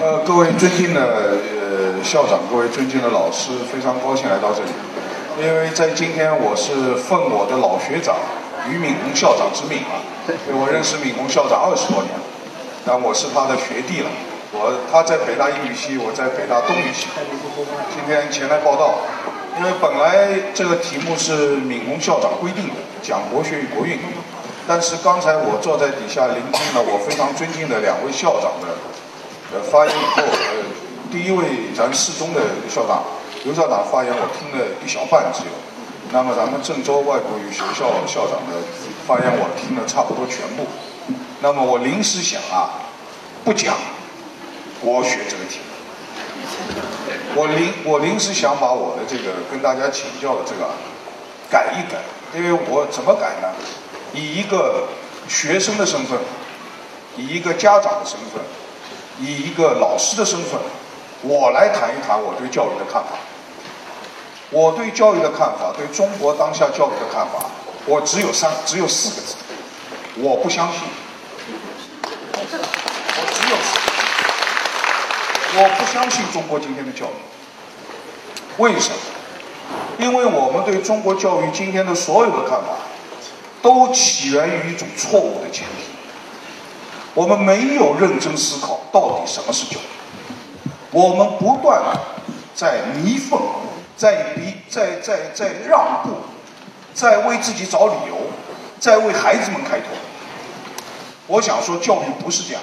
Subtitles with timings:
[0.00, 4.70] 呃，各位尊敬的呃校长，各位尊敬的老师，非常高兴来到这里，
[5.42, 8.14] 因为在今天我是奉我的老学长
[8.70, 9.98] 俞敏洪校长之命啊，
[10.46, 12.14] 因为我认识敏洪校长二十多年，
[12.86, 14.10] 但我是他的学弟了，
[14.52, 17.08] 我他在北大英语系，我在北大东语系，
[17.90, 19.02] 今天前来报道，
[19.58, 23.98] 因为本来这个题目是敏洪校长规定的，讲国学与国运，
[24.62, 28.70] 但是刚才我坐在底下聆听了我非常尊敬的两位校长的。
[29.50, 30.64] 呃，发言以后，呃，
[31.10, 33.02] 第一位咱四中的校长
[33.44, 35.50] 刘校长发言，我听了一小半只有。
[36.12, 38.60] 那么咱们郑州外国语学校校长的
[39.06, 40.66] 发言，我听了差不多全部。
[41.40, 42.76] 那么我临时想啊，
[43.42, 43.74] 不讲
[44.82, 45.64] 国学这个题目。
[47.34, 50.68] 我临我临时想把我的这个跟大家请教的这个
[51.50, 52.00] 改一改，
[52.36, 53.48] 因为我怎么改呢？
[54.12, 54.88] 以一个
[55.26, 56.18] 学生的身份，
[57.16, 58.42] 以一个家长的身份。
[59.20, 60.60] 以一个老师的身份，
[61.22, 63.18] 我来谈一谈我对教育的看法。
[64.50, 67.50] 我对教育的看法，对中国当下教育的看法，
[67.84, 69.34] 我只有三，只有四个字：
[70.16, 70.80] 我不相信。
[72.32, 73.74] 我只有四
[75.52, 78.62] 个，我不相信中国今天的教育。
[78.62, 78.96] 为什么？
[79.98, 82.78] 因为我们对中国教育今天的所有的看法，
[83.60, 85.97] 都起源于一种错误的前提。
[87.18, 91.82] 我们没有认真思考到底什么是教育，我们不断
[92.54, 93.40] 在弥缝，
[93.96, 96.10] 在逼，在在在让步，
[96.94, 98.16] 在为自己找理由，
[98.78, 99.88] 在为孩子们开脱。
[101.26, 102.62] 我想说，教育不是这样，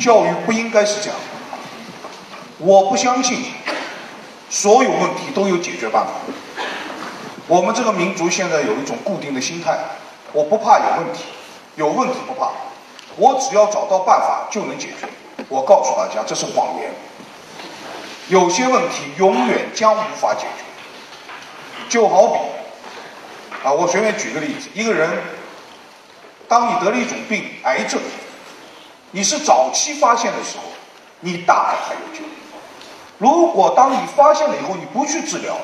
[0.00, 1.18] 教育不应该是这样。
[2.58, 3.42] 我不相信
[4.48, 6.12] 所有问题都有解决办法。
[7.48, 9.76] 我们这个民族现在有一种固定的心态，
[10.32, 11.24] 我不怕有问题，
[11.74, 12.52] 有问题不怕。
[13.16, 15.08] 我只要找到办法就能解决。
[15.48, 16.90] 我告诉大家，这是谎言。
[18.28, 20.64] 有些问题永远将无法解决。
[21.88, 22.38] 就好比，
[23.62, 25.10] 啊，我随便举个例子：一个人，
[26.48, 28.00] 当你得了一种病，癌症，
[29.10, 30.64] 你是早期发现的时候，
[31.20, 32.24] 你大概还有救。
[33.18, 35.54] 如果当你发现了以后，你不去治疗，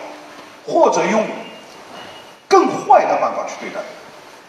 [0.66, 1.24] 或者用
[2.46, 3.80] 更坏的办法去对待，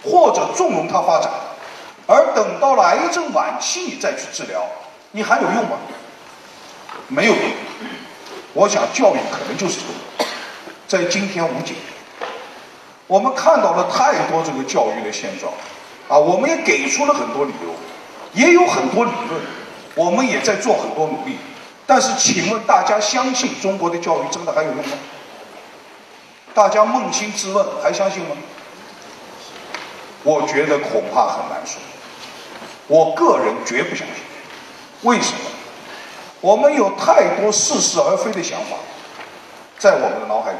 [0.03, 1.31] 或者纵容它发展。
[2.11, 4.65] 而等到了癌症晚期，你再去治疗，
[5.11, 5.77] 你还有用吗？
[7.07, 7.43] 没有用。
[8.53, 11.75] 我想教育可能就是这个，在今天无解。
[13.05, 15.53] 我们看到了太多这个教育的现状，
[16.07, 17.75] 啊，我们也给出了很多理由，
[18.33, 19.39] 也有很多理论，
[19.93, 21.37] 我们也在做很多努力。
[21.85, 24.97] 但是，请问大家相信中国的教育真的还有用吗？
[26.55, 28.35] 大家扪心自问，还相信吗？
[30.23, 31.79] 我觉得恐怕很难说。
[32.89, 34.15] 我个人绝不相信，
[35.03, 35.39] 为什么？
[36.41, 38.75] 我们有太多似是而非的想法，
[39.77, 40.57] 在我们的脑海里。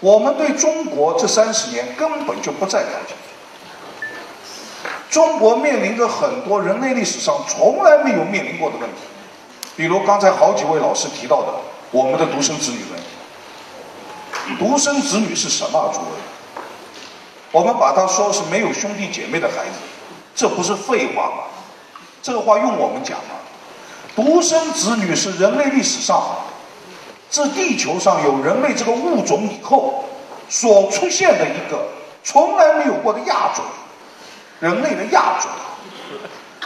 [0.00, 3.14] 我们对中国这三十年根本就不再了解。
[5.10, 8.96] 中国面临着很多人类历史上从来没有面临过的问题，
[9.76, 11.54] 比如刚才好几位老师提到的
[11.90, 13.06] 我们的独生子女问题。
[14.58, 15.90] 独生子女是什么？
[15.92, 16.62] 诸位，
[17.52, 19.78] 我们把它说是没有兄弟姐妹的孩子。
[20.38, 21.42] 这不是废话吗？
[22.22, 23.34] 这个话用我们讲吗？
[24.14, 26.22] 独生子女是人类历史上，
[27.28, 30.04] 自地球上有人类这个物种以后
[30.48, 31.88] 所出现的一个
[32.22, 33.64] 从来没有过的亚种，
[34.60, 35.50] 人类的亚种。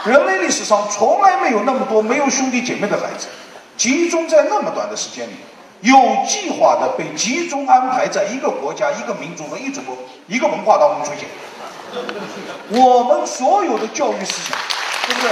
[0.05, 3.29] 人类历史上从来没有那么多没有兄弟姐妹的孩子，
[3.79, 5.33] 集中在那么短的时间里，
[5.81, 5.97] 有
[6.29, 9.83] 计划的被集中安排在一个国家、一个民族和一种
[10.27, 11.27] 一个文化当中出现。
[12.71, 14.57] 我们所有的教育思想，
[15.07, 15.31] 对不对？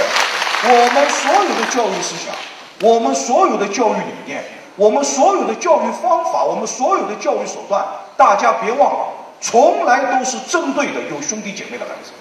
[0.63, 2.35] 我们所有的教育思想，
[2.83, 4.45] 我们所有的教育理念，
[4.77, 7.83] 我们所有的教育方法，我们所有的教育手段，
[8.17, 9.07] 大家别忘了，
[9.41, 12.13] 从来都是针对的有兄弟姐妹的孩子。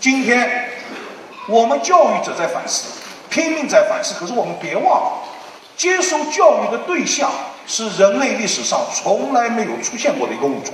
[0.00, 0.70] 今天，
[1.48, 2.98] 我们教育者在反思，
[3.28, 5.12] 拼命在反思，可是我们别忘了，
[5.76, 7.30] 接受教育的对象
[7.66, 10.72] 是人类历史上从来没有出现过的一个物种。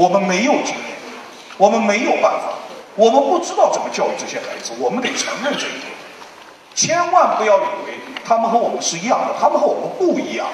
[0.00, 0.96] 我们没有经验，
[1.58, 2.54] 我们没有办法，
[2.94, 5.92] 我们不知道怎么教育这些孩子，我们得承认这一点。
[6.74, 10.46] 千万不要以为他们和我们是一样的，他们和我们不一样，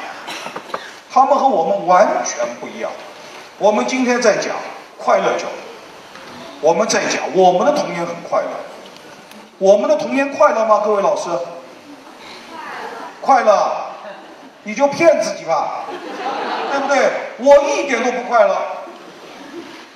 [1.08, 2.90] 他们和我们完全不一样。
[3.58, 4.56] 我们今天在讲
[4.98, 5.62] 快乐教育，
[6.60, 8.48] 我们在讲我们的童年很快乐，
[9.58, 10.82] 我们的童年快乐吗？
[10.84, 11.31] 各位老师，
[13.20, 13.70] 快乐，
[14.64, 15.84] 你就骗自己吧，
[16.72, 17.12] 对不对？
[17.38, 18.56] 我一点都不快乐。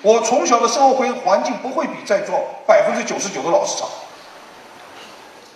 [0.02, 3.84] 我从小的生活环环境不会比在座百分之九十九的老师差。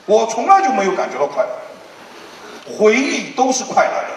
[0.07, 4.09] 我从来就没有感觉到快乐，回忆都是快乐的。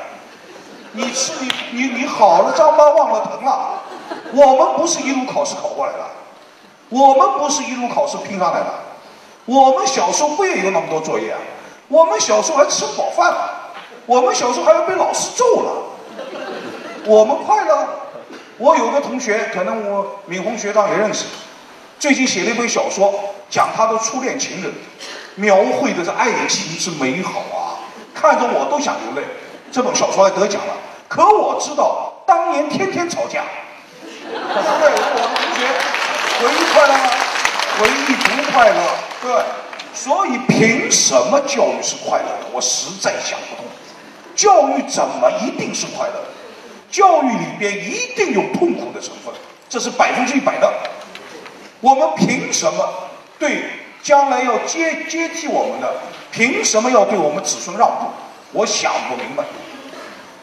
[0.91, 3.83] 你吃你你你好了，伤疤忘了疼了。
[4.33, 5.99] 我们不是一路考试考过来的，
[6.89, 8.67] 我们不是一路考试拼上来的。
[9.45, 11.39] 我们小时候不也有那么多作业啊？
[11.87, 13.71] 我们小时候还吃不饱饭了，
[14.05, 15.71] 我们小时候还要被老师揍了。
[17.05, 17.87] 我们快乐。
[18.57, 21.25] 我有个同学，可能我敏红学长也认识，
[21.99, 23.13] 最近写了一本小说，
[23.49, 24.73] 讲他的初恋情人，
[25.35, 27.77] 描绘的这爱情之美好啊，
[28.15, 29.27] 看着我都想流泪。
[29.71, 30.73] 这本小说还得奖了。
[31.07, 33.43] 可我知道，当年天天吵架，
[34.23, 34.89] 对不对？
[34.89, 35.67] 我的同学，
[36.41, 37.09] 回忆快乐吗？
[37.79, 38.79] 回忆不快乐，
[39.21, 39.43] 对。
[39.93, 42.47] 所以凭什么教育是快乐的？
[42.51, 43.65] 我实在想不通。
[44.35, 46.27] 教育怎么一定是快乐的？
[46.89, 49.33] 教育里边一定有痛苦的成分，
[49.69, 50.71] 这是百分之一百的。
[51.81, 52.89] 我们凭什么
[53.37, 53.63] 对
[54.01, 55.93] 将来要接接替我们的，
[56.31, 58.07] 凭什么要对我们子孙让步？
[58.53, 59.43] 我想不明白。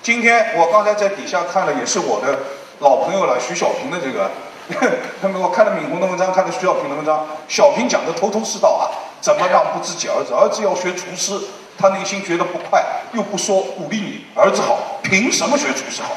[0.03, 2.39] 今天我刚才在底下看了，也是我的
[2.81, 4.31] 老朋友了，徐小平的这个，
[5.23, 10.35] 他们我看了敏红的文章，看了徐小平的文章，小平讲的头头是道啊，怎么让步自己儿子？
[10.35, 11.41] 儿子要学厨师，
[11.79, 16.15] 他内心觉得不快，又不说鼓励你儿子好，凭什么学厨师好？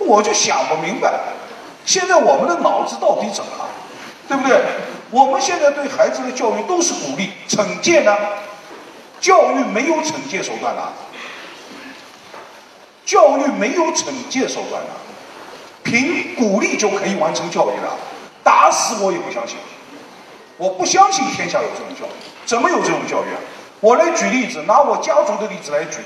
[0.00, 1.12] 我就想不明白，
[1.84, 3.68] 现在我们的脑子到底怎么了，
[4.26, 4.60] 对不对？
[5.10, 8.16] 我们现在对孩子的教育都是鼓励，惩戒呢？
[9.20, 10.92] 教育没有惩戒手段了，
[13.04, 14.90] 教育没有惩戒手段了，
[15.82, 17.96] 凭鼓励就可以完成教育了？
[18.42, 19.56] 打死我也不相信，
[20.56, 23.40] 我不相信天下有这种教育，怎么有这种教育啊？
[23.80, 25.98] 我来举例子，拿我家族的例子来举。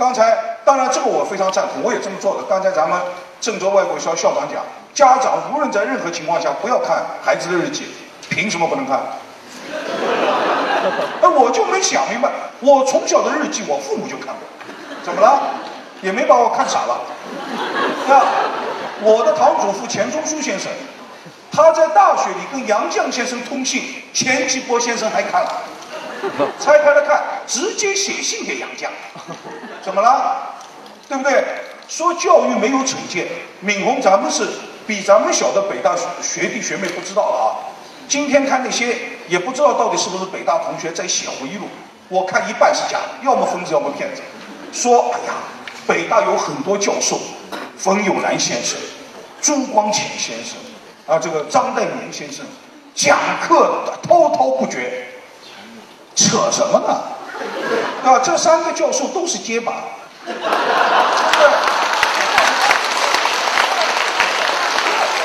[0.00, 2.44] 刚才，当然这个我非常赞同，我也这么做的。
[2.48, 2.98] 刚才咱们
[3.38, 4.64] 郑州外国校校长讲，
[4.94, 7.84] 家长无论在任何情况下不要看孩子的日记，
[8.30, 8.96] 凭什么不能看？
[11.20, 12.30] 哎，我就没想明白，
[12.60, 14.36] 我从小的日记我父母就看过，
[15.04, 15.38] 怎么了？
[16.00, 16.98] 也没把我看傻了。
[18.08, 18.22] 那
[19.02, 20.72] 我的堂祖父钱钟书先生，
[21.52, 23.82] 他在大学里跟杨绛先生通信，
[24.14, 25.52] 钱基波先生还看了。
[26.60, 28.88] 拆开了看，直接写信给杨绛，
[29.82, 30.54] 怎么了？
[31.08, 31.44] 对不对？
[31.88, 33.26] 说教育没有惩戒，
[33.60, 34.46] 敏红咱们是
[34.86, 37.48] 比咱们小的北大学弟学妹不知道了啊。
[38.06, 38.96] 今天看那些
[39.28, 41.64] 也不知道到底是不是北大同学在写回忆录，
[42.08, 44.22] 我看一半是假的，要么疯子要么骗子。
[44.72, 45.34] 说哎呀，
[45.86, 47.18] 北大有很多教授，
[47.76, 48.78] 冯友兰先生、
[49.40, 50.56] 朱光潜先生
[51.06, 52.46] 啊，这个张岱年先生
[52.94, 54.99] 讲课滔滔不绝。
[56.28, 57.02] 扯什么呢？
[58.04, 59.72] 啊，这三个教授都是结巴。
[60.26, 60.34] 对，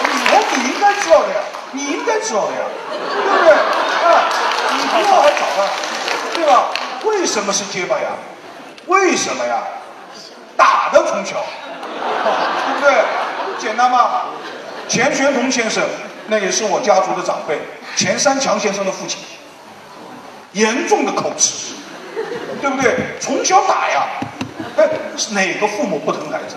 [0.04, 1.36] 你你应该知道的呀，
[1.72, 2.60] 你应该知道的呀，
[2.90, 3.52] 对不对？
[3.54, 4.24] 啊，
[4.72, 5.68] 你比我还早呢，
[6.34, 6.70] 对吧？
[7.04, 8.12] 为什么是结巴呀？
[8.88, 9.64] 为什么呀？
[10.56, 11.44] 打的从小，
[12.80, 13.04] 对不对？
[13.60, 14.22] 简单吗？
[14.88, 15.84] 钱玄同先生，
[16.28, 17.60] 那也是我家族的长辈，
[17.96, 19.20] 钱三强先生的父亲。
[20.56, 21.76] 严重的口吃，
[22.62, 22.96] 对不对？
[23.20, 24.08] 从小打呀，
[24.78, 24.90] 哎，
[25.32, 26.56] 哪个父母不疼孩子？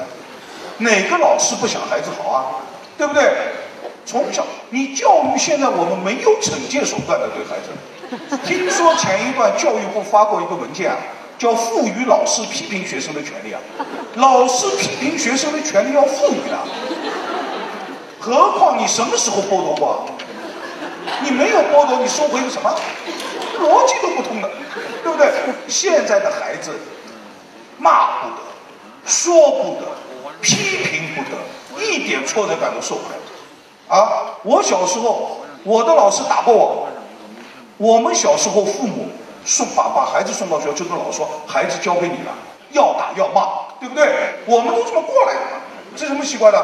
[0.79, 2.63] 哪个老师不想孩子好啊？
[2.97, 3.29] 对不对？
[4.07, 8.39] 从小你教育，现在我们没有惩戒手段的对孩子。
[8.47, 10.97] 听说前一段教育部发过一个文件啊，
[11.37, 13.61] 叫赋予老师批评学生的权利啊。
[14.15, 16.57] 老师批评学生的权利要赋予的，
[18.21, 20.07] 何况你什么时候剥夺过？
[21.25, 22.73] 你没有剥夺，你收回个什么？
[23.61, 24.51] 逻辑都不通的，
[25.03, 25.31] 对不对？
[25.69, 26.73] 现在的孩子
[27.79, 28.37] 骂不得，
[29.05, 29.87] 说不得，
[30.41, 33.17] 批评不得，一点挫折感都受不了。
[33.89, 36.89] 啊，我小时候我的老师打过我，
[37.77, 39.09] 我们小时候父母
[39.45, 42.33] 送把把孩子送到学校，就跟老师说孩子交给你了，
[42.73, 44.35] 要打要骂，对不对？
[44.47, 45.41] 我们都这么过来的，
[45.97, 46.59] 这什么习惯呢？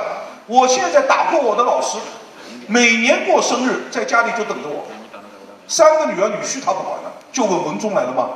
[0.46, 1.96] 我现在打过我的老师，
[2.66, 4.84] 每年过生日在家里就等着我。
[5.66, 8.28] 三个女儿女婿他不管了，就问文忠来了吗？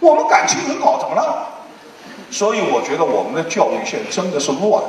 [0.00, 1.48] 我们感情很好，怎么了？
[2.30, 4.82] 所以我觉得我们的教育现在真的是乱，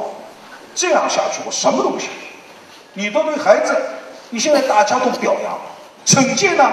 [0.75, 2.09] 这样下去我什么都不行。
[2.93, 3.75] 你都对孩子，
[4.31, 5.57] 你现在大家都表扬，
[6.05, 6.69] 惩戒呢？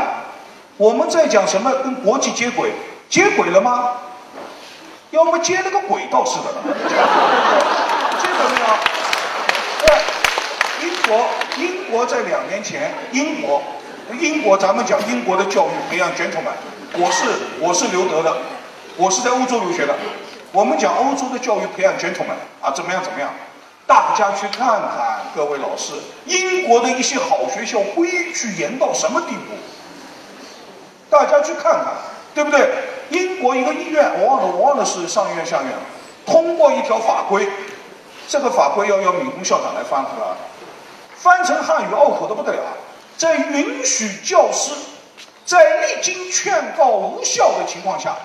[0.77, 2.73] 我们在讲什么跟国际接轨？
[3.09, 3.93] 接轨了吗？
[5.11, 6.63] 要么接了个轨道似的了。
[8.21, 8.67] 接轨没有？
[9.87, 9.87] 对，
[10.83, 11.27] 英国，
[11.59, 13.63] 英国在两年前，英国。
[14.13, 16.53] 英国，咱们讲英国的教育培养传统嘛
[16.99, 17.25] 我是
[17.59, 18.37] 我是留德的，
[18.97, 19.95] 我是在欧洲留学的。
[20.53, 23.31] 我们讲欧洲的教育培养传统嘛啊，怎么样怎么样？
[23.87, 25.93] 大家去看看，各位老师，
[26.27, 29.55] 英国的一些好学校规矩严到什么地步？
[31.11, 31.95] 大家去看看，
[32.35, 32.69] 对不对？
[33.11, 35.73] 英国一个医院，我忘了，我忘了是上院下院，
[36.25, 37.49] 通过一条法规，
[38.29, 40.37] 这个法规要要闵洪校长来翻了，
[41.17, 42.63] 翻成汉语拗口的不得了，
[43.17, 44.73] 在允许教师
[45.45, 48.17] 在历经劝告无效的情况下，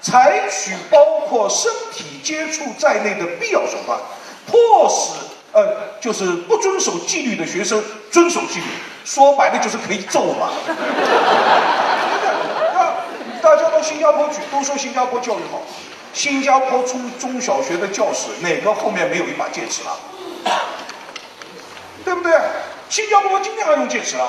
[0.00, 3.98] 采取包括身体接触在内的必要手段，
[4.46, 5.12] 迫使
[5.52, 8.66] 呃就是不遵守纪律的学生遵守纪律，
[9.04, 10.50] 说白了就是可以揍嘛。
[13.42, 15.62] 大家到新加坡去，都说新加坡教育好。
[16.12, 19.98] 新加坡中中小学的教室哪个后面没有一把戒尺了？
[22.04, 22.32] 对不对？
[22.88, 24.28] 新加坡今天还用戒尺啊？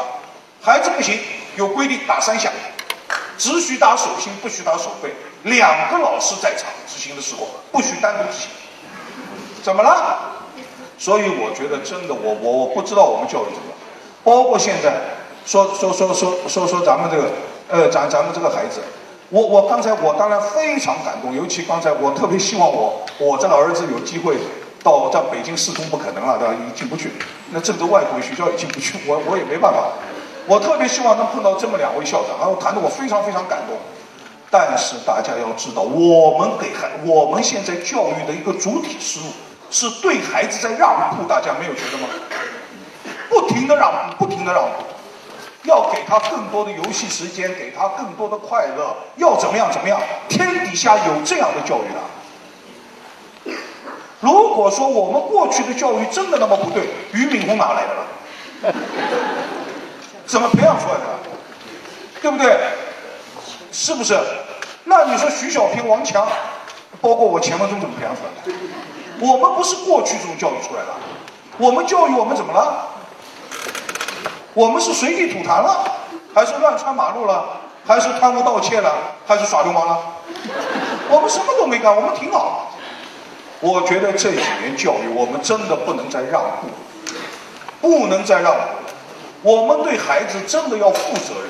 [0.62, 1.20] 孩子不行，
[1.56, 2.52] 有规定打三下，
[3.38, 5.14] 只许打手心，不许打手背。
[5.44, 8.50] 两个老师在场执行的时候，不许单独执行。
[9.64, 10.20] 怎么了？
[10.98, 13.74] 所以我觉得真的，我我我不知道我们教育怎么。
[14.24, 14.92] 包括现在
[15.46, 17.30] 说说说说说说咱们这个
[17.70, 18.82] 呃咱咱们这个孩子。
[19.30, 24.38] 我我刚才我当然非常感动，尤其刚才我特别希望我我这个儿子有机会
[24.88, 26.54] 到在北京四中不可能了，对吧？
[26.54, 27.12] 已进不去，
[27.52, 29.90] 那郑州外国语学校也进不去，我我也没办法。
[30.48, 33.78] 我特别希望能碰到这么两位校长，然后谈的我非常非常感动。
[34.50, 39.26] 但是大家要知道，我们给孩我们现在教育的一个主体思路
[39.70, 42.08] 是对孩子在让步，大家没有觉得吗？
[43.30, 44.86] 不停的让步，不停的让步。
[45.64, 50.00] 要给他更多的游戏时间，给他更多的快乐，要怎么样怎么样？
[50.30, 52.00] 天底下有这样的教育的。
[54.20, 58.74] 如果说我们过去的教育真的那么不对，俞敏洪哪来的了？
[60.26, 61.06] 怎么培养出来的？
[62.22, 62.58] 对不对？
[63.72, 64.18] 是不是？
[64.86, 66.28] 那你说徐小平、王强，
[67.00, 68.60] 包括我钱文忠怎么培养出来的？
[69.20, 70.88] 我们不是过去这种教育出来的，
[71.58, 72.88] 我们教育我们怎么了？
[74.54, 75.84] 我们是随地吐痰了，
[76.34, 78.92] 还是乱穿马路了，还是贪污盗窃了，
[79.28, 80.00] 还是耍流氓了？
[81.10, 82.67] 我们什么都没干，我们挺好。
[83.60, 86.68] 我觉得这几年教育，我们真的不能再让步，
[87.82, 88.60] 不能再让步。
[89.42, 91.50] 我们对孩子真的要负责任，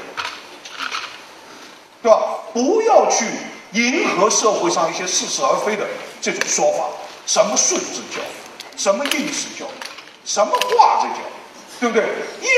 [2.02, 2.20] 对吧？
[2.54, 3.26] 不要去
[3.72, 5.86] 迎合社会上一些似是而非的
[6.22, 6.86] 这种说法。
[7.26, 8.78] 什么素质教育？
[8.78, 9.70] 什么应试教育？
[10.24, 11.20] 什么话这叫？
[11.80, 12.06] 对不对？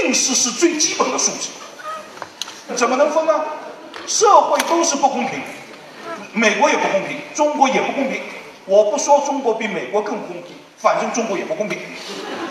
[0.03, 1.50] 应试是最基本的素质，
[2.75, 3.34] 怎么能分呢？
[4.08, 5.41] 社会都是不公平，
[6.34, 8.22] 美国也不公平，中国也不公平。
[8.69, 11.79] 我不说中国比美国更公平，反正中国也不公平。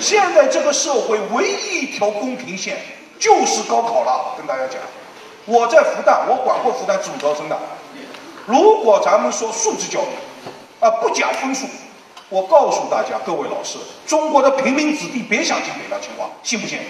[0.01, 2.77] 现在这个社会唯一一条公平线
[3.21, 4.35] 就是高考了。
[4.37, 4.81] 跟大家讲，
[5.47, 7.57] 我在复旦，我管过复旦自主招生的。
[8.47, 11.69] 如果咱们说素质教育，啊，不讲分数。
[12.31, 16.81] 我告诉大家，各位老师，中国的平民子弟别想进北大清华，信不信？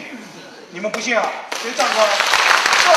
[0.71, 1.23] 你们不信啊？
[1.61, 2.07] 谁站出来？
[2.81, 2.95] 是吧？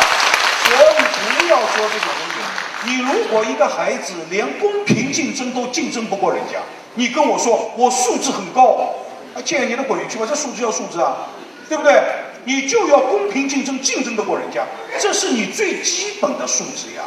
[0.63, 0.95] 所以
[1.37, 2.60] 不要说这种东西。
[2.85, 6.59] 你如果一个孩子连公平竞争都竞争不过人家，
[6.95, 8.95] 你跟我说我素质很高，
[9.35, 10.25] 啊，见你的鬼去吧！
[10.27, 11.27] 这素质要素质啊，
[11.69, 12.01] 对不对？
[12.45, 14.65] 你就要公平竞争，竞争得过人家，
[14.99, 17.03] 这是你最基本的素质呀，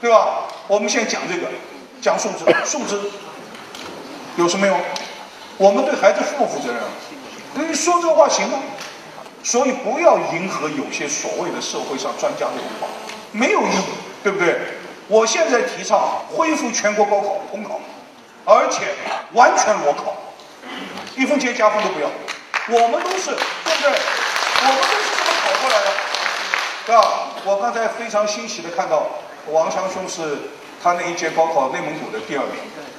[0.00, 0.44] 对吧？
[0.68, 1.48] 我们现在讲这个，
[2.00, 3.00] 讲素质，素质。
[4.36, 4.78] 有什么用？
[5.58, 7.68] 我们对孩子负不负责任？
[7.68, 8.58] 你说这话行吗？
[9.42, 12.86] 所以不要迎合有些所谓的社会上专家那种话，
[13.32, 14.56] 没有意义，对不对？
[15.08, 16.00] 我现在提倡
[16.34, 17.78] 恢复全国高考统考，
[18.44, 18.94] 而且
[19.32, 20.14] 完全裸考，
[21.14, 22.08] 一分钱加分都不要。
[22.68, 23.90] 我们都是，对不对？
[23.90, 25.90] 我们都是这么考过来的，
[26.86, 27.02] 对吧？
[27.44, 29.06] 我刚才非常欣喜的看到
[29.50, 30.48] 王强兄是
[30.82, 32.54] 他那一届高考内蒙古的第二名。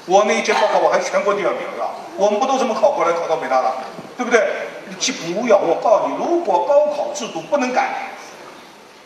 [0.06, 1.90] 我那一届高考我还全国第二名，是吧？
[2.16, 3.74] 我们不都这么考过来，考到北大的，
[4.16, 4.46] 对不对？
[4.88, 8.12] 你既不要，我告诉你，如果高考制度不能改，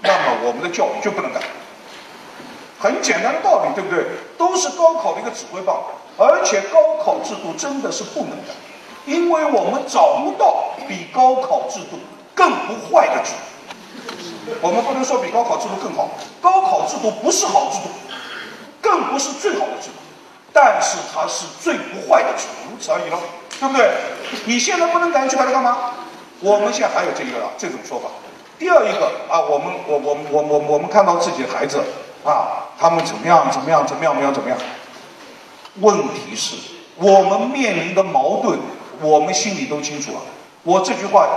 [0.01, 1.39] 那么我们的教育就不能改。
[2.79, 4.05] 很简单的道理，对不对？
[4.37, 5.83] 都是高考的一个指挥棒，
[6.17, 8.53] 而且高考制度真的是不能改，
[9.05, 11.99] 因为我们找不到比高考制度
[12.33, 14.55] 更不坏的制度。
[14.61, 16.09] 我们不能说比高考制度更好，
[16.41, 17.89] 高考制度不是好制度，
[18.81, 19.95] 更不是最好的制度。
[20.51, 22.29] 但是它是最不坏的，
[22.71, 23.19] 如此而已了，
[23.59, 23.91] 对不对？
[24.45, 25.91] 你现在不能改，去改它干嘛？
[26.39, 28.07] 我们现在还有这个这种说法。
[28.57, 31.79] 第二一个啊，我们我我我我我们看到自己的孩子
[32.25, 34.57] 啊，他们怎么样怎么样怎么样怎么样怎么样？
[35.81, 36.55] 问题是，
[36.95, 38.57] 我们面临的矛盾，
[39.01, 40.21] 我们心里都清楚啊。
[40.63, 41.27] 我这句话，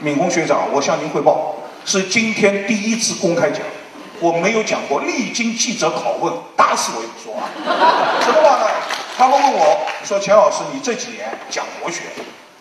[0.00, 3.60] 敏洪学长，我向您汇报，是今天第一次公开讲。
[4.20, 7.48] 我没有讲过，历经记者拷问，打死我也不说啊。
[8.22, 8.66] 什么话呢？
[9.18, 12.02] 他们问我说：“钱老师，你这几年讲国学，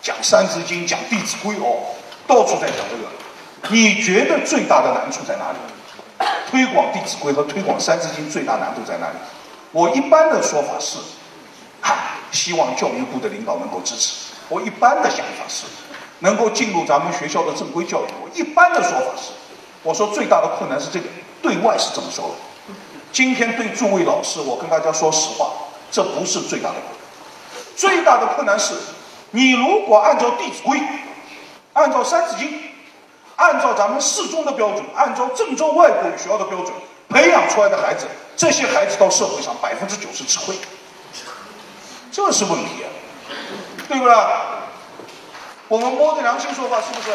[0.02, 1.96] 讲《三字经》，讲《弟子规》哦，
[2.28, 5.58] 到处在讲这个，你觉得最大的难处在哪里？”
[6.50, 9.16] 推广《弟子规》和推广《三字经》最大难度在哪里？
[9.72, 10.98] 我一般的说法是，
[11.82, 14.34] 啊，希望教育部的领导能够支持。
[14.50, 15.66] 我一般的想法是，
[16.20, 18.08] 能够进入咱们学校的正规教育。
[18.22, 19.32] 我一般的说法是，
[19.84, 21.06] 我说最大的困难是这个，
[21.42, 22.76] 对外是这么说的。
[23.14, 25.52] 今天对诸位老师，我跟大家说实话，
[25.90, 27.02] 这不是最大的困难。
[27.76, 28.74] 最大的困难是，
[29.32, 30.78] 你如果按照《弟子规》，
[31.74, 32.48] 按照《三字经》，
[33.36, 36.72] 按照咱们四中的标准，按照郑州外国语学校的标准
[37.10, 40.56] 培养出来的孩子，这些孩子到社会上百分之九十吃亏，
[42.12, 42.86] 这是问题。
[43.88, 44.16] 对不对？
[45.68, 47.10] 我们摸着良心说话，是不是？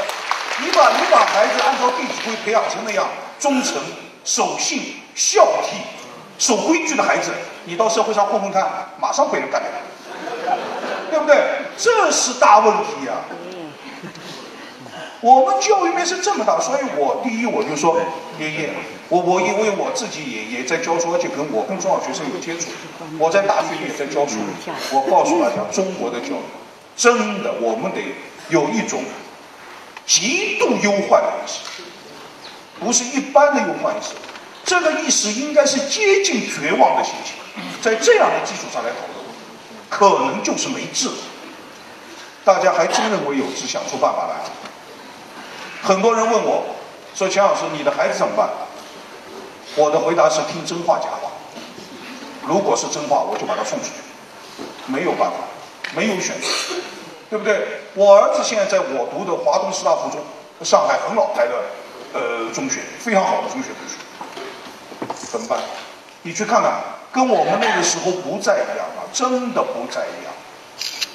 [0.59, 3.07] 你把你把孩子按照《弟子规》培养成那样
[3.39, 3.75] 忠诚、
[4.25, 5.73] 守信、孝悌、
[6.39, 7.31] 守规矩的孩子，
[7.65, 8.69] 你到社会上混混看，
[9.01, 9.71] 马上被人干掉，
[11.11, 11.63] 对不对？
[11.79, 13.15] 这是大问题呀！
[15.21, 17.99] 我们教育面是这么大，所以我第一我就说，
[18.39, 18.71] 爷爷，
[19.09, 22.69] 我我因为我自己也也在教书，而且跟我跟中小学生有接触，
[23.19, 24.37] 我在大学里也在教书，
[24.93, 26.45] 我告诉大家，中国的教育。
[26.97, 28.01] 真的，我们得
[28.49, 29.03] 有一种
[30.07, 31.83] 极度忧患的意识，
[32.81, 34.15] 不是一般的忧患意识。
[34.65, 37.35] 这个意识应该是接近绝望的心情，
[37.83, 39.27] 在这样的基础上来讨论，
[39.89, 41.09] 可能就是没治。
[42.45, 44.35] 大家还真认为有治，想出办法来。
[45.87, 46.65] 很多人问我，
[47.15, 48.51] 说钱老师，你的孩子怎么办？
[49.77, 51.31] 我的回答是听真话假话。
[52.45, 53.93] 如果是真话，我就把他送出去，
[54.87, 55.37] 没有办法。
[55.95, 56.49] 没有选择，
[57.31, 57.79] 对不对？
[57.95, 60.19] 我儿子现在在我读的华东师大附中，
[60.65, 61.55] 上海很老牌的
[62.13, 65.61] 呃中学，非常好的中学读书，怎么办？
[66.23, 70.35] 你去看看，跟我们那个时候不再一样了，真的不再一样。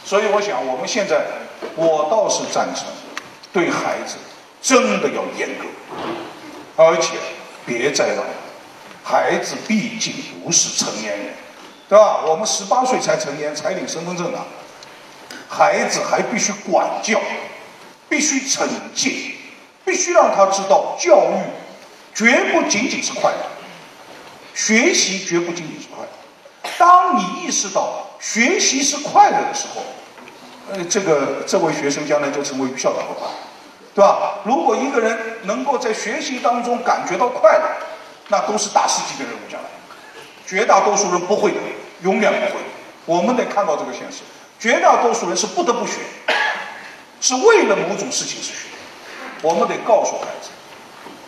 [0.06, 1.26] 所以我想，我们现在，
[1.76, 2.86] 我倒是赞成
[3.52, 4.16] 对孩子
[4.62, 5.66] 真的要严格，
[6.76, 7.18] 而且
[7.66, 8.24] 别再让
[9.04, 10.14] 孩子毕竟
[10.44, 11.34] 不是成年人，
[11.90, 12.22] 对吧？
[12.26, 14.40] 我们十八岁才成年，才领身份证呢。
[15.50, 17.20] 孩子还必须管教，
[18.08, 19.34] 必须惩戒，
[19.84, 21.42] 必须让他知道教育
[22.14, 23.46] 绝不仅仅是快乐，
[24.54, 26.72] 学习绝不仅仅是快乐。
[26.78, 29.82] 当你意识到学习是快乐的时候，
[30.72, 33.32] 呃，这个这位学生将来就成为于校长的话，
[33.94, 34.40] 对吧？
[34.46, 37.66] 如果一个人能够在学习当中感觉到快乐，
[38.30, 39.68] 那都是大师级的人物将来。
[40.48, 41.58] 绝大多数人不会的，
[42.02, 42.62] 永远不会。
[43.06, 44.20] 我们得看到这个现实。
[44.60, 46.00] 绝大多数人是不得不学，
[47.20, 48.68] 是为了某种事情去学。
[49.42, 50.50] 我们得告诉孩子，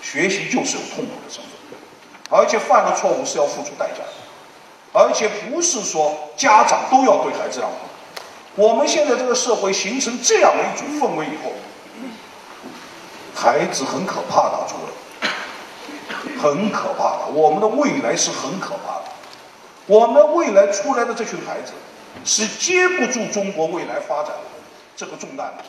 [0.01, 1.79] 学习就是有痛苦的成分，
[2.29, 4.13] 而且犯了错误是要付出代价的，
[4.93, 7.75] 而且不是说家长都要对孩子让步。
[8.55, 11.51] 我们现在这个社会形成这样的一种氛围以后，
[13.35, 17.27] 孩子很可怕的，诸位，很可怕的。
[17.33, 19.11] 我们的未来是很可怕的，
[19.87, 21.73] 我们未来出来的这群孩子。
[22.23, 24.43] 是接不住中国未来发展的
[24.95, 25.65] 这个重担的。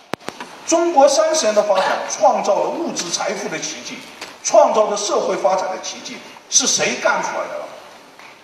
[0.67, 3.97] 中国三十年的发展创造了物质财富的奇迹，
[4.43, 6.19] 创造了社会发展的奇迹，
[6.51, 7.65] 是谁干出来的？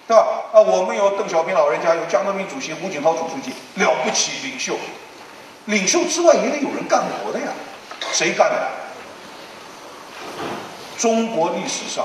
[0.08, 0.24] 对吧？
[0.50, 4.74] 啊，我们有邓小平老人家，有江泽民主席、胡锦涛总书记，了不起领袖。
[5.66, 7.48] 领袖之外也得有人干活的呀，
[8.12, 8.70] 谁干的？
[11.00, 12.04] 中国历史上，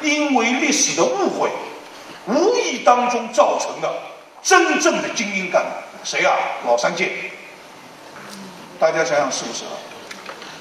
[0.00, 1.50] 因为历史的误会，
[2.26, 3.92] 无意当中造成的。
[4.42, 5.68] 真正的精英干部
[6.02, 6.34] 谁啊？
[6.66, 7.12] 老三届，
[8.78, 9.70] 大家想想是不是啊？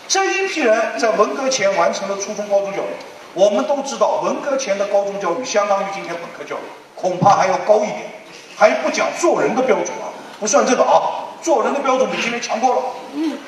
[0.08, 2.94] 这一批人在文革前完成了初中、高中教育。
[3.34, 6.60] 我们都知道，文革前的高中教育相当于今天本科教育，
[6.94, 8.12] 恐怕还要高一点。
[8.56, 12.82] 还不讲做人的标准啊，不算这个啊，做人的标准比今天强多了。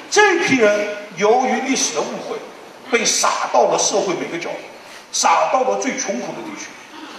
[0.10, 2.38] 这批人由于历史的误会，
[2.93, 4.60] 被撒到了社会每个角落，
[5.12, 6.67] 撒到了最穷苦的地区。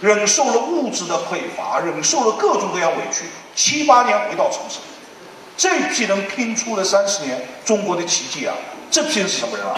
[0.01, 3.25] 忍受了物质的匮乏，忍受了各种各样委屈，
[3.57, 4.79] 七八年回到城市，
[5.57, 8.55] 这批人拼出了三十年中国的奇迹啊！
[8.91, 9.75] 这批人是什么人啊？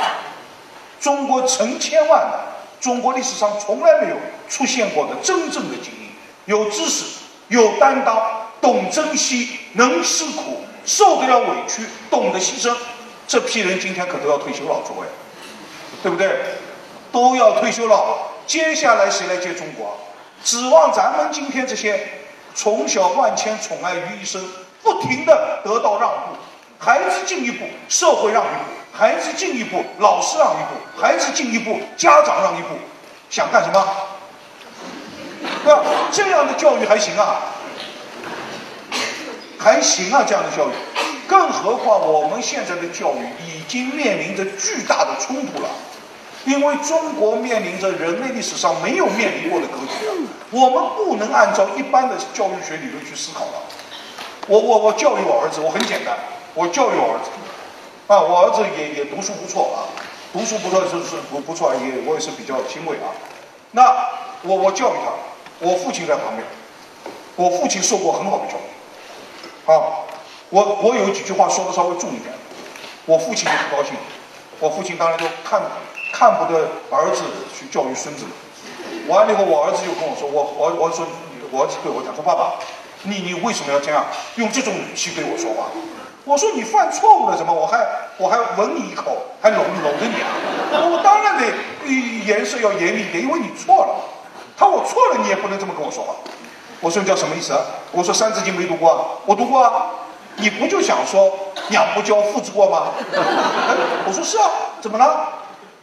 [1.00, 2.40] 中国成千万的
[2.80, 4.16] 中国历史上从来没有
[4.48, 6.08] 出现过的真正的精英，
[6.46, 7.04] 有知识，
[7.48, 12.74] 有担当，懂珍惜，能吃苦，受得了委屈，懂得牺牲。
[13.28, 15.06] 这批人今天可都要退休了，诸位，
[16.02, 16.40] 对不对？
[17.12, 19.96] 都要退休了，接下来谁来接中国？
[20.44, 22.06] 指望咱们今天这些
[22.54, 24.42] 从小万千宠爱于一身，
[24.82, 26.36] 不停的得到让步，
[26.78, 32.68] 孩子进一步，社会让一步；孩子进一步，老师让一步；孩子进一步，家长让一步，
[33.30, 33.86] 想干什么？
[35.64, 35.82] 对吧？
[36.12, 37.36] 这样的教育还行啊，
[39.58, 40.72] 还行啊，这样的教育。
[41.36, 45.68] 更何况我们现在的教育已经面临着巨大的冲突了。
[46.46, 50.06] 因为中国面临着人类历史上没有面临过的格局，
[50.52, 53.52] 我们不能按照一般的教育学理论去思考了。
[54.46, 56.16] 我我我教育我儿子，我很简单，
[56.54, 57.30] 我教育我儿子，
[58.06, 59.90] 啊，我儿子也也读书不错啊，
[60.32, 63.10] 读书不错是是不不错，也我也是比较欣慰啊。
[63.72, 64.08] 那
[64.42, 65.10] 我我教育他，
[65.58, 66.46] 我父亲在旁边，
[67.34, 68.70] 我父亲受过很好的教育，
[69.66, 70.05] 啊，
[70.50, 72.32] 我我有几句话说的稍微重一点，
[73.04, 73.94] 我父亲就不高兴，
[74.60, 75.60] 我父亲当然就看
[76.12, 77.22] 看不得儿子
[77.56, 78.24] 去教育孙子，
[79.08, 81.06] 完了以后我儿子就跟我说，我我我说
[81.50, 82.54] 我儿子对我讲说爸爸。
[83.02, 84.04] 你你为什么要这样
[84.34, 85.68] 用这种语气对我说话？
[86.24, 87.52] 我说你犯错误了，什么？
[87.52, 87.86] 我还
[88.18, 90.82] 我还吻你一口，还搂搂着你啊！
[90.90, 91.46] 我当然得
[92.26, 93.94] 颜色要严厉一点，因为你错了。
[94.56, 96.16] 他我错了，你也不能这么跟我说话。
[96.80, 97.60] 我说你叫什么意思啊？
[97.92, 99.86] 我说《三字经》没读过，我读过啊。
[100.36, 101.32] 你不就想说
[101.70, 102.92] 养不教父之过吗？
[104.06, 105.28] 我说是啊，怎么了？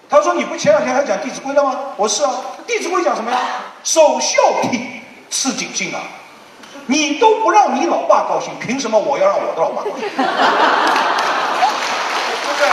[0.09, 1.75] 他说你不前两天还讲《弟子规》了吗？
[1.97, 2.35] 我说是啊，
[2.67, 3.37] 《弟子规》讲什么呀？
[3.83, 4.79] 首孝悌，
[5.29, 6.01] 次谨信啊。
[6.85, 10.09] 你都不让你老爸高兴，凭什么我要让我的老爸高兴？
[10.09, 10.17] 对
[12.53, 12.67] 不对？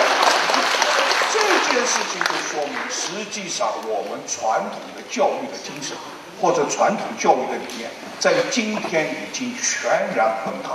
[1.32, 1.38] 这
[1.72, 5.96] 件事情就说明，实际上我们传统的教育的精神，
[6.42, 7.88] 或者传统教育的理念，
[8.18, 10.70] 在今天已经全然崩塌，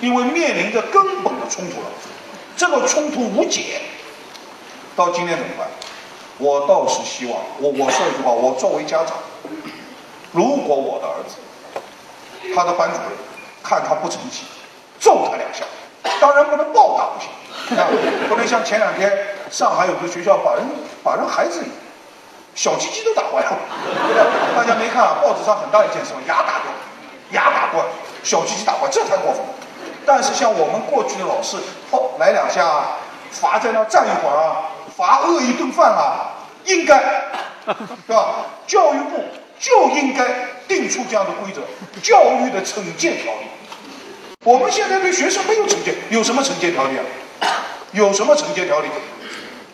[0.00, 1.86] 因为面临着根本的冲突了。
[2.56, 3.80] 这个冲突无解，
[4.94, 5.66] 到今天怎么办？
[6.38, 9.16] 我倒是希望，我我说一句话，我作为家长，
[10.32, 11.36] 如果我的儿子。
[12.54, 13.06] 他的班主任
[13.62, 14.42] 看他不成绩，
[14.98, 15.62] 揍他两下，
[16.18, 17.86] 当然不能暴打不行，啊，
[18.28, 19.12] 不能像前两天
[19.50, 20.64] 上海有个学校把人
[21.04, 21.62] 把人孩子
[22.54, 23.58] 小鸡鸡都打坏了，
[24.56, 25.18] 大家没看啊？
[25.22, 26.74] 报纸上很大一件事牙打断，
[27.32, 27.86] 牙打断，
[28.24, 29.40] 小鸡鸡打坏，这太过分。
[30.06, 31.56] 但是像我们过去的老师，
[31.90, 32.82] 哦，来两下，
[33.30, 36.32] 罚在那站一会儿啊，罚饿一顿饭啊，
[36.64, 36.98] 应该，
[38.06, 38.46] 是吧？
[38.66, 39.24] 教育部。
[39.60, 40.24] 就应该
[40.66, 41.60] 定出这样的规则，
[42.00, 43.46] 教育的惩戒条例。
[44.42, 47.04] 我们现在对学生没有惩戒，有什么惩戒条例啊？
[47.92, 48.88] 有什么惩戒条例？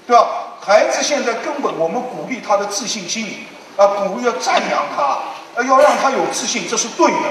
[0.04, 0.56] 对吧？
[0.60, 7.30] 孩子现在根本我们鼓励他的自信心，啊，鼓励要赞扬他，啊，要让他有自信，这是对的，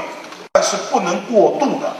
[0.53, 1.93] 但是不能过度的。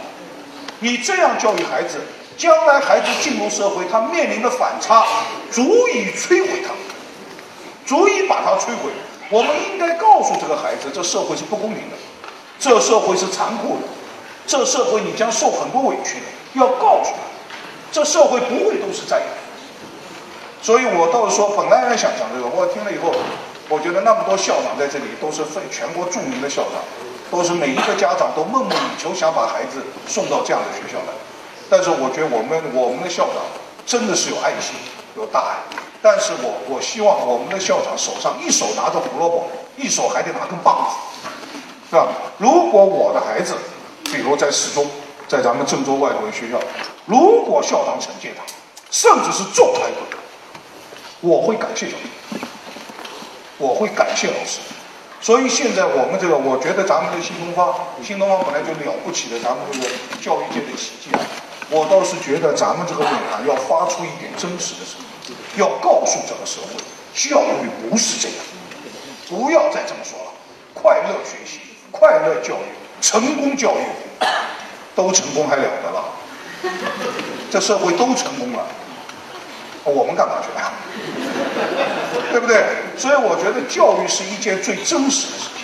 [0.80, 2.00] 你这样教育孩子，
[2.38, 5.06] 将来孩子进入社会，他面临的反差
[5.52, 6.74] 足以摧毁他，
[7.86, 8.92] 足以把他摧毁。
[9.30, 11.98] 我们应该告诉这个孩子，这社会是不公平的，
[12.60, 13.84] 这社会是残酷的，
[14.46, 16.26] 这社会你将受很多委屈的。
[16.54, 17.18] 要告诉他，
[17.92, 19.28] 这社会不会都是这样。
[20.62, 23.14] 所以我倒是说，本来还想讲这个，我听了以后，
[23.70, 26.82] 我觉得那么多校长在这里都是非全国著名的校长，
[27.32, 31.14] 都是每一个家长都梦寐以求想把孩子送到这样的学校来。
[31.70, 33.44] 但是我觉得我们我们的校长
[33.86, 34.76] 真的是有爱心，
[35.16, 35.56] 有大爱。
[36.02, 41.30] 但是我我希望我们的校长手上一手拿着胡萝卜，一手还得拿根棒子，
[41.90, 42.08] 是吧？
[42.38, 43.56] 如果我的孩子，
[44.04, 44.88] 比如在市中，
[45.28, 46.60] 在咱们郑州外国语学校，
[47.08, 48.44] 如果校长惩戒他，
[48.92, 50.20] 甚至是揍他一顿，
[51.22, 52.48] 我会感谢校长，
[53.58, 54.60] 我会感谢老师。
[55.26, 59.88] 所以现在我们这个，我觉得咱们的新东方，新东方本来就了不起的，咱们这个
[60.22, 61.20] 教育界的奇迹啊，
[61.72, 65.36] 我倒是觉得咱们这个论坛要发出一点真实的声音。
[65.58, 66.78] 要告诉整个社会，
[67.16, 68.38] 教育不是这样，
[69.28, 70.32] 不要再这么说了。
[70.76, 71.60] 快乐学习，
[71.90, 72.70] 快乐教育，
[73.02, 73.82] 成功教育，
[74.94, 76.06] 都成功还了得了？
[77.50, 78.64] 这社会都成功了，
[79.86, 80.70] 我们干嘛去啊？
[82.36, 82.66] 对不对？
[82.98, 85.64] 所以我觉得教育是一件最真实的事情，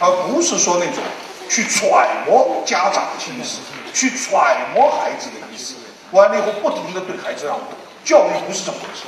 [0.00, 1.04] 而不是说那种
[1.46, 3.58] 去揣摩家长的心思，
[3.92, 5.74] 去揣摩孩子的意思，
[6.12, 7.64] 完了以后不停的对孩子让步。
[8.02, 9.04] 教育不是这么回事，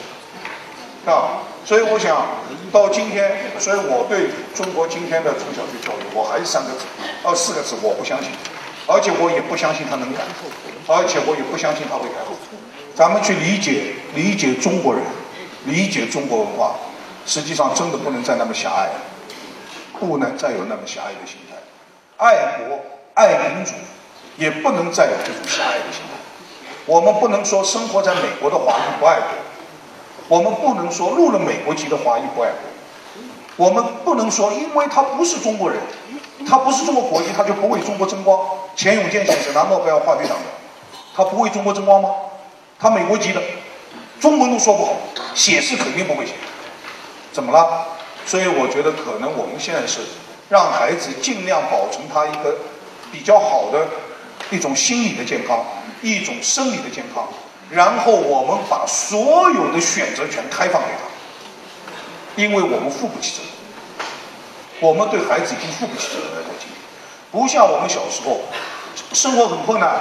[1.11, 2.27] 啊，所以我想
[2.71, 6.85] 到今天，所以我对中国今天的中小学教育，我还是三个字，
[7.25, 8.29] 呃，四个字，我不相信，
[8.87, 10.21] 而且我也不相信他能改，
[10.89, 12.17] 而且我也不相信他会改。
[12.95, 15.03] 咱们去理解理解中国人，
[15.65, 16.75] 理解中国文化，
[17.27, 18.89] 实际上真的不能再那么狭隘，
[20.01, 21.57] 不能再有那么狭隘的心态，
[22.17, 22.81] 爱国
[23.15, 23.73] 爱民主，
[24.37, 26.19] 也不能再有这种狭隘的心态。
[26.85, 35.81] 我们不能说生活在美国的华裔不爱国，我们不能说入了美国籍的华裔不爱国，我们不能说因为他不是中国人，
[36.45, 38.41] 他不是中国国籍，他就不为中国争光。
[38.75, 40.45] 钱永健先生拿诺贝尔化学奖的，
[41.15, 42.09] 他不为中国争光吗？
[42.81, 43.41] 他美国籍的，
[44.23, 44.93] 中文都说不好，
[45.35, 46.33] 写是肯定不会写。
[47.33, 47.87] 怎么了？
[48.25, 49.99] 所以我觉得可能我们现在是
[50.49, 52.57] 让孩子尽量保存他一个
[53.11, 53.89] 比较好的
[54.51, 55.65] 一种心理的健康。
[56.03, 57.29] 一种生理的健康，
[57.71, 62.43] 然后我们把所有的选择权开放给他。
[62.43, 64.09] 因为我们负不起责任，
[64.81, 66.43] 我们对孩子已经负不起责任了。
[66.43, 66.75] 在今天，
[67.31, 68.41] 不像我们小时候，
[69.13, 69.95] 生活很困难，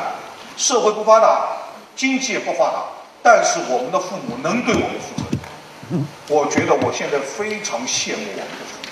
[0.58, 1.50] 社会不发达，
[1.96, 2.86] 经济也不发达，
[3.24, 6.06] 但是我们的父母能对我们负责任。
[6.28, 8.88] 我觉得我现在非常羡慕我们的父母，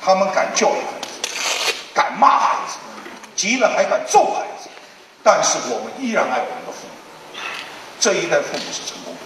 [0.00, 1.08] 他们敢教育孩子，
[1.94, 2.78] 敢骂孩子，
[3.36, 4.68] 急了还敢揍孩子，
[5.22, 7.40] 但是我们依然爱我们的父母。
[8.00, 9.20] 这一代父母是成功的。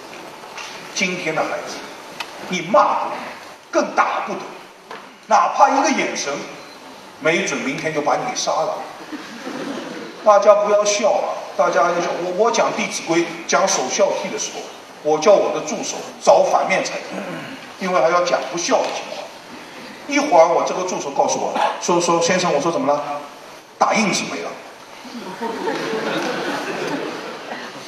[0.95, 1.77] 今天的孩子，
[2.49, 3.17] 你骂不得，
[3.71, 4.41] 更打不得，
[5.27, 6.33] 哪怕一个眼神，
[7.21, 8.79] 没准明天就把你给杀了。
[10.25, 12.09] 大家不要笑了，大家要笑。
[12.25, 14.61] 我我讲《弟子规》讲首孝悌的时候，
[15.03, 19.23] 我叫我的助手找反面才对，因为还要讲不孝的情况。
[20.09, 23.03] 一会儿我这个助手告诉我说说先生，我说怎么了？
[23.79, 24.51] 打印纸没了，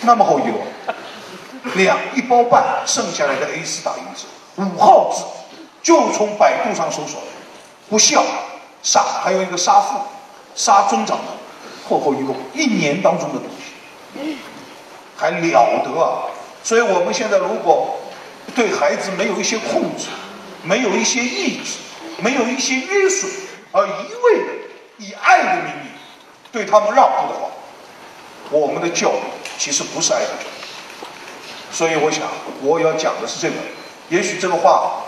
[0.02, 0.54] 那么厚一摞。
[1.76, 5.24] 两一包半剩下来的 A4 打印纸，五号字，
[5.82, 7.20] 就从百度上搜索，
[7.88, 8.22] 不孝，
[8.82, 9.98] 杀，还有一个杀父，
[10.54, 11.18] 杀尊长，
[11.86, 14.36] 厚厚一摞，一年当中的东西，
[15.16, 16.24] 还了得啊！
[16.62, 17.98] 所以我们现在如果
[18.54, 20.08] 对孩子没有一些控制，
[20.62, 21.78] 没有一些抑制，
[22.18, 23.26] 没有一些约束，
[23.72, 24.52] 而一味的
[24.98, 25.88] 以爱的名义
[26.50, 27.48] 对他们让步的话，
[28.50, 29.20] 我们的教育
[29.58, 30.64] 其实不是爱的教育。
[31.70, 32.22] 所以我想，
[32.62, 33.54] 我要讲的是这个。
[34.08, 35.02] 也许这个话，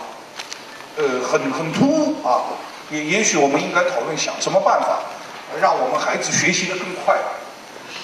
[0.97, 2.43] 呃，很很突兀啊。
[2.89, 4.99] 也也许我们应该讨论想什么办法，
[5.61, 7.15] 让我们孩子学习的更快。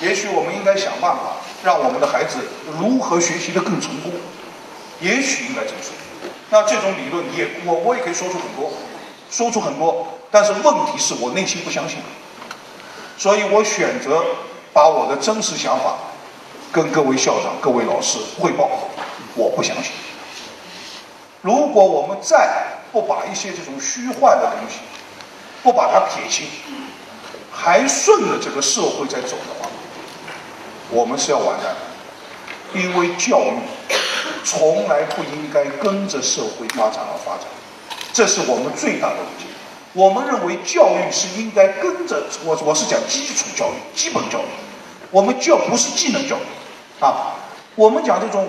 [0.02, 2.40] 也许我们应该想办法，让我们的孩子
[2.80, 4.12] 如何学习的更成功。
[5.00, 5.92] 也许应该这么说。
[6.50, 8.72] 那这种理论也，我我也可以说出很多，
[9.30, 10.08] 说出很多。
[10.32, 12.00] 但是问题是我内心不相信，
[13.18, 14.24] 所以我选择
[14.72, 15.96] 把我的真实想法。
[16.72, 18.68] 跟各位校长、各位老师汇报，
[19.36, 19.92] 我不相信。
[21.42, 24.80] 如果我们再不把一些这种虚幻的东西，
[25.62, 26.48] 不把它撇清，
[27.54, 29.70] 还顺着这个社会在走的话，
[30.90, 32.80] 我们是要完蛋的。
[32.80, 33.54] 因为教育
[34.44, 37.46] 从来不应该跟着社会发展而发展，
[38.12, 39.46] 这是我们最大的误解。
[39.94, 44.46] 我们认为教育是应该跟着我，我是讲基础教育、基本教育，
[45.12, 47.04] 我们教不是技能教育。
[47.04, 47.36] 啊，
[47.76, 48.48] 我们讲这种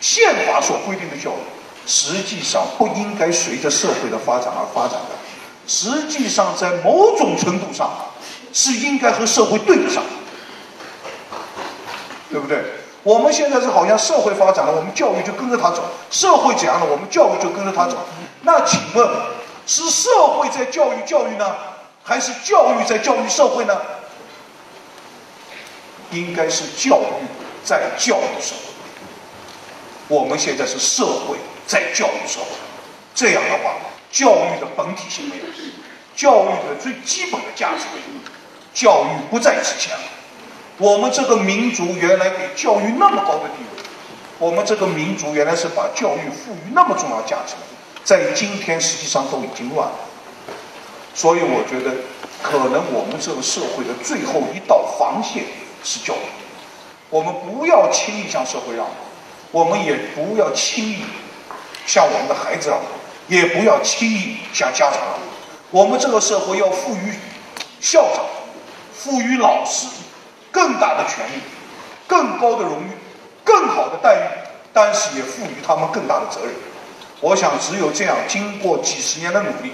[0.00, 1.44] 宪法所规定的教育，
[1.86, 5.10] 实际上不应该随着社会的发展而发展的。
[5.66, 7.90] 实际上，在某种程度上，
[8.52, 10.02] 是应该和社会对得上，
[12.30, 12.62] 对不对？
[13.02, 17.98] 我们现在是好像社会发展了，我们教育就跟着他走；社会怎样了，我们教育就跟着他走。
[18.42, 19.08] 那请问，
[19.66, 21.54] 是社会在教育教育呢，
[22.02, 23.80] 还是教育在教育社会呢？
[26.10, 27.26] 应该是教育。
[27.66, 32.48] 在教育社会，我们现在是社会在教育社会，
[33.14, 33.72] 这样的话，
[34.14, 35.44] 教育的本体性没有，
[36.14, 38.20] 教育的最基本的价值没有，
[38.72, 39.10] 教育。
[39.28, 40.04] 不再值钱了。
[40.78, 42.94] 我们这个民族原来给教育。
[42.96, 43.84] 那么高的地位，
[44.38, 46.30] 我们这个民族原来是把教育。
[46.30, 47.54] 赋予那么重要价值，
[48.04, 49.98] 在今天实际上都已经乱了。
[51.12, 51.96] 所以我觉得，
[52.40, 55.42] 可能我们这个社会的最后一道防线
[55.82, 56.26] 是教育。
[57.10, 58.92] 我们不要轻易向社会让步，
[59.50, 60.98] 我们也不要轻易
[61.84, 62.86] 向我们的孩子让步，
[63.28, 65.00] 也不要轻易向家长。
[65.70, 67.14] 我们这个社会要赋予
[67.80, 68.24] 校长、
[68.94, 69.86] 赋予老师
[70.50, 71.40] 更大的权利、
[72.06, 72.90] 更高的荣誉、
[73.42, 74.24] 更好的待遇，
[74.72, 76.54] 但是也赋予他们更大的责任。
[77.20, 79.72] 我想，只有这样，经过几十年的努力，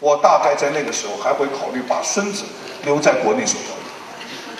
[0.00, 2.44] 我大概在那个时候还会考虑把孙子
[2.84, 3.84] 留在国内受教育。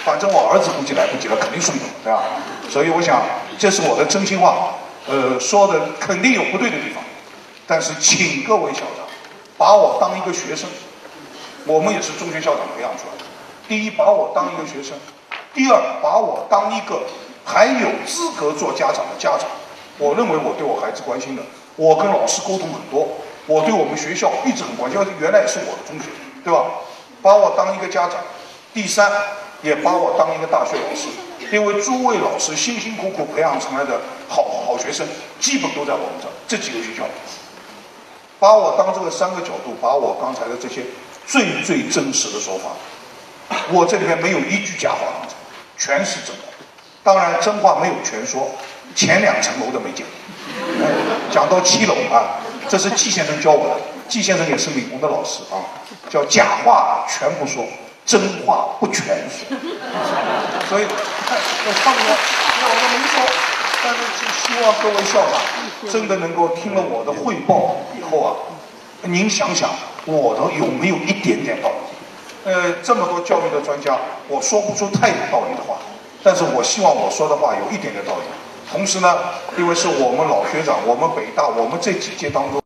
[0.04, 2.22] 反正我儿子估计来不及了，肯定送走，对吧？
[2.68, 3.22] 所以我想，
[3.56, 4.74] 这是我的真心话。
[5.06, 7.02] 呃，说的肯定有不对的地方，
[7.66, 9.06] 但是请各位校长
[9.56, 10.68] 把我当一个学生，
[11.66, 13.24] 我们也是中学校长培养出来的。
[13.68, 14.96] 第一，把我当一个学生；
[15.54, 17.02] 第二，把我当一个
[17.44, 19.48] 还有资格做家长的家长。
[19.98, 21.42] 我认为我对我孩子关心的，
[21.76, 23.08] 我跟老师沟通很多，
[23.46, 26.10] 我对我们学校一直很关心，原来也是我的中学，
[26.44, 26.64] 对吧？
[27.22, 28.18] 把我当一个家长。
[28.72, 29.10] 第三。
[29.62, 31.08] 也把我当一个大学老师，
[31.50, 33.98] 因为诸位老师辛辛苦苦培养出来的
[34.28, 35.08] 好好学生，
[35.40, 37.02] 基本都在我们这这几个学校。
[38.44, 40.82] 把我当这个三个角度，把我刚才的这些
[41.26, 42.72] 最最真实的说法，
[43.72, 45.06] 我这里面没有一句假话，
[45.78, 46.42] 全是真话。
[47.02, 48.50] 当然真话没有全说，
[48.94, 50.06] 前两层楼的没讲。
[51.32, 52.36] 讲到七楼啊，
[52.68, 53.80] 这是季先生教我的，
[54.10, 55.64] 季先生也是美工的老师啊，
[56.10, 57.64] 叫假话全不说。
[58.04, 59.56] 真话不全说，
[60.68, 62.00] 所以我唱歌，
[62.60, 63.53] 我都没说。
[63.84, 64.00] 但是
[64.46, 68.32] 希望各位校长真的能够听了我的汇报以后啊，
[69.02, 69.68] 您想想
[70.06, 72.50] 我的有没有一点点道理？
[72.50, 75.76] 呃，这么多教育的专家，我说不出太有道理的话，
[76.22, 78.22] 但是我希望我说的话有一点点道理。
[78.72, 79.18] 同时呢，
[79.58, 82.62] 因为是我们老学长，我们北大，我们这几届当中，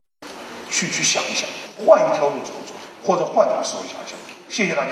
[0.71, 1.47] 去去想一想，
[1.85, 2.73] 换一条路走走，
[3.05, 4.17] 或者换个思维想想。
[4.47, 4.91] 谢谢大家。